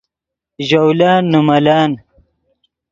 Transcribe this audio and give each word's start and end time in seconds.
ژولن 0.67 1.23
نے 1.31 1.39
ملن 1.47 1.91